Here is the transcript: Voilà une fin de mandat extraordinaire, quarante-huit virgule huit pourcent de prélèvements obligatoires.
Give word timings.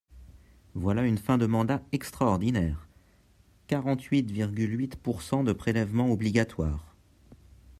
Voilà 0.73 1.03
une 1.05 1.19
fin 1.19 1.37
de 1.37 1.45
mandat 1.45 1.79
extraordinaire, 1.91 2.87
quarante-huit 3.67 4.31
virgule 4.31 4.75
huit 4.79 4.95
pourcent 4.95 5.43
de 5.43 5.53
prélèvements 5.53 6.11
obligatoires. 6.11 6.95